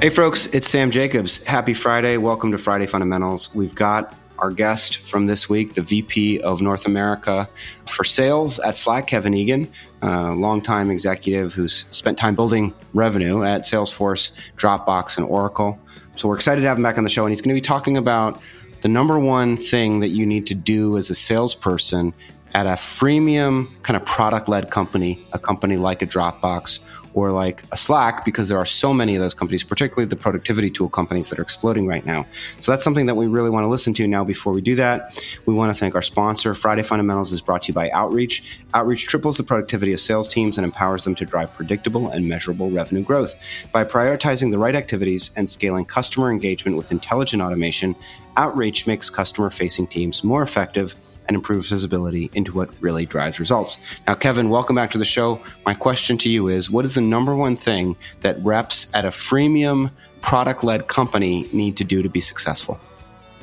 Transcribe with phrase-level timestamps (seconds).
[0.00, 1.42] Hey, folks, it's Sam Jacobs.
[1.42, 2.18] Happy Friday.
[2.18, 3.52] Welcome to Friday Fundamentals.
[3.52, 7.48] We've got our guest from this week, the VP of North America
[7.84, 9.68] for Sales at Slack, Kevin Egan,
[10.00, 15.76] a longtime executive who's spent time building revenue at Salesforce, Dropbox, and Oracle.
[16.14, 17.66] So we're excited to have him back on the show, and he's going to be
[17.66, 18.40] talking about
[18.82, 22.14] the number one thing that you need to do as a salesperson
[22.54, 26.78] at a freemium kind of product led company, a company like a Dropbox
[27.18, 30.70] or like a Slack because there are so many of those companies, particularly the productivity
[30.70, 32.24] tool companies that are exploding right now.
[32.60, 34.22] So that's something that we really want to listen to now.
[34.22, 36.54] Before we do that, we want to thank our sponsor.
[36.54, 38.44] Friday Fundamentals is brought to you by Outreach.
[38.72, 42.70] Outreach triples the productivity of sales teams and empowers them to drive predictable and measurable
[42.70, 43.34] revenue growth.
[43.72, 47.96] By prioritizing the right activities and scaling customer engagement with intelligent automation,
[48.38, 50.94] Outreach makes customer facing teams more effective
[51.26, 53.78] and improves visibility into what really drives results.
[54.06, 55.42] Now, Kevin, welcome back to the show.
[55.66, 59.08] My question to you is what is the number one thing that reps at a
[59.08, 59.90] freemium
[60.22, 62.78] product led company need to do to be successful?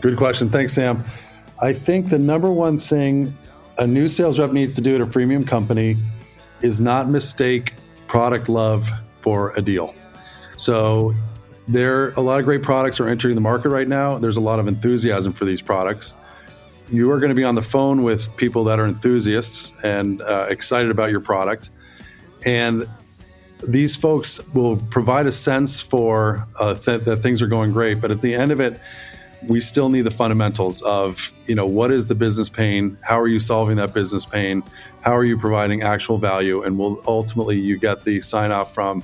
[0.00, 0.50] Good question.
[0.50, 1.04] Thanks, Sam.
[1.60, 3.36] I think the number one thing
[3.78, 5.98] a new sales rep needs to do at a freemium company
[6.62, 7.74] is not mistake
[8.06, 8.88] product love
[9.20, 9.94] for a deal.
[10.56, 11.12] So
[11.68, 14.18] there are a lot of great products are entering the market right now.
[14.18, 16.14] There's a lot of enthusiasm for these products
[16.88, 20.46] you are going to be on the phone with people that are enthusiasts and uh,
[20.48, 21.70] excited about your product.
[22.44, 22.88] And
[23.66, 28.00] these folks will provide a sense for uh, th- that things are going great.
[28.00, 28.80] But at the end of it,
[29.48, 32.96] we still need the fundamentals of, you know, what is the business pain?
[33.02, 34.62] How are you solving that business pain?
[35.00, 36.62] How are you providing actual value?
[36.62, 39.02] And will ultimately you get the sign off from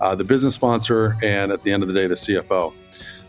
[0.00, 2.72] uh, the business sponsor and at the end of the day, the CFO.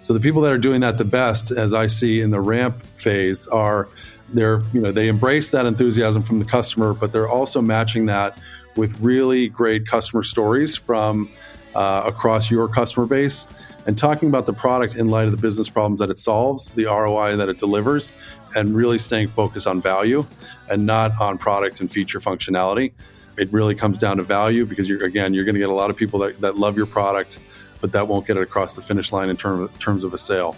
[0.01, 2.81] So the people that are doing that the best, as I see in the ramp
[2.83, 3.87] phase, are
[4.33, 8.37] they're you know they embrace that enthusiasm from the customer, but they're also matching that
[8.75, 11.29] with really great customer stories from
[11.75, 13.47] uh, across your customer base
[13.85, 16.85] and talking about the product in light of the business problems that it solves, the
[16.85, 18.13] ROI that it delivers,
[18.55, 20.25] and really staying focused on value
[20.69, 22.91] and not on product and feature functionality.
[23.41, 25.89] It really comes down to value because you're again you're going to get a lot
[25.89, 27.39] of people that, that love your product
[27.81, 30.55] but that won't get it across the finish line in term, terms of a sale.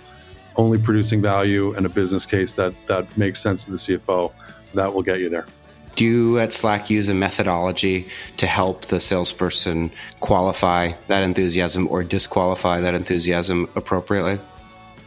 [0.55, 4.31] Only producing value and a business case that, that makes sense to the CFO,
[4.75, 5.47] that will get you there.
[5.95, 8.07] Do you at Slack use a methodology
[8.37, 14.39] to help the salesperson qualify that enthusiasm or disqualify that enthusiasm appropriately?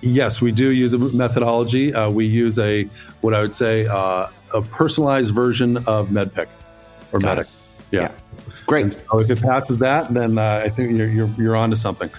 [0.00, 1.92] Yes, we do use a methodology.
[1.92, 2.84] Uh, we use a
[3.22, 6.48] what I would say uh, a personalized version of MEDDPICC
[7.12, 7.46] or Got MEDDIC.
[7.90, 8.00] Yeah.
[8.00, 8.12] yeah.
[8.66, 8.82] Great.
[8.82, 11.76] And so if it passes that, then uh, I think you're, you're, you're on to
[11.76, 12.10] something.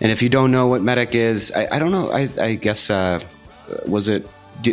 [0.00, 2.10] And if you don't know what MEDDIC is, I, I don't know.
[2.10, 3.20] I, I guess uh,
[3.86, 4.26] was it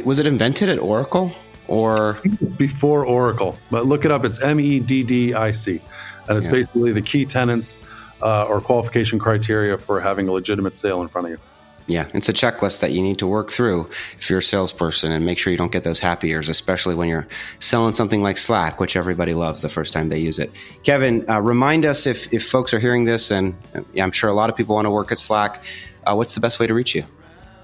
[0.03, 1.31] was it invented at Oracle
[1.67, 2.19] or
[2.57, 3.57] before Oracle?
[3.69, 4.25] But look it up.
[4.25, 5.79] It's M E D D I C,
[6.27, 6.53] and it's yeah.
[6.53, 7.77] basically the key tenants
[8.21, 11.39] uh, or qualification criteria for having a legitimate sale in front of you.
[11.87, 15.25] Yeah, it's a checklist that you need to work through if you're a salesperson and
[15.25, 17.27] make sure you don't get those happy ears, especially when you're
[17.59, 20.51] selling something like Slack, which everybody loves the first time they use it.
[20.83, 23.55] Kevin, uh, remind us if, if folks are hearing this, and
[23.97, 25.63] I'm sure a lot of people want to work at Slack,
[26.05, 27.03] uh, what's the best way to reach you?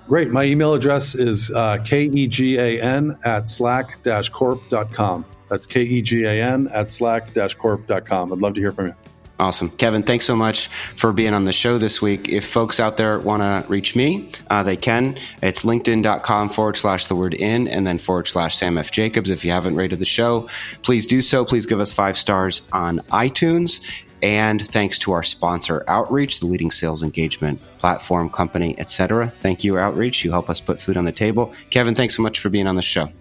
[0.08, 0.30] Great.
[0.30, 4.02] My email address is uh, kegan at slack
[4.32, 5.26] corp.com.
[5.50, 8.34] That's kegan at slack corp.com.
[8.34, 8.96] I'd love to hear from you.
[9.40, 9.70] Awesome.
[9.70, 12.28] Kevin, thanks so much for being on the show this week.
[12.28, 15.18] If folks out there want to reach me, uh, they can.
[15.44, 18.90] It's linkedin.com forward slash the word in and then forward slash Sam F.
[18.92, 19.30] Jacobs.
[19.30, 20.50] If you haven't rated the show,
[20.82, 21.46] please do so.
[21.46, 23.82] Please give us five stars on iTunes.
[24.24, 29.32] And thanks to our sponsor, Outreach, the leading sales engagement platform company, etc.
[29.38, 30.24] Thank you, Outreach.
[30.24, 31.54] You help us put food on the table.
[31.70, 33.12] Kevin, thanks so much for being on the show.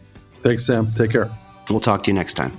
[0.42, 0.90] Thanks, Sam.
[0.92, 1.30] Take care.
[1.68, 2.58] We'll talk to you next time.